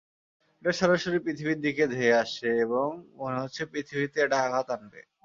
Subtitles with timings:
[0.61, 2.87] এটা সরাসরি পৃথিবীর দিকে ধেয়ে আসছে এবং
[3.19, 4.99] মনে হচ্ছে পৃথিবীতে এটা আঘাত হানবে!